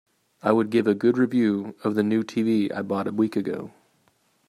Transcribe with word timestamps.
I 0.41 0.51
would 0.51 0.71
give 0.71 0.87
a 0.87 0.95
good 0.95 1.19
review 1.19 1.75
of 1.83 1.93
the 1.93 2.01
new 2.01 2.23
TV 2.23 2.73
I 2.75 2.81
bought 2.81 3.05
a 3.07 3.11
week 3.11 3.35
ago. 3.35 3.69